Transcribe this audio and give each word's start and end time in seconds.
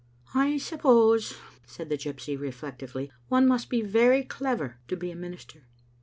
"I 0.33 0.57
suppose," 0.57 1.35
said 1.67 1.89
the 1.89 1.95
gypsy, 1.95 2.35
reflectively, 2.35 3.11
"one 3.27 3.47
must 3.47 3.69
be 3.69 3.83
very 3.83 4.23
clever 4.23 4.77
to 4.87 4.95
be 4.95 5.11
a 5.11 5.15
minister." 5.15 5.67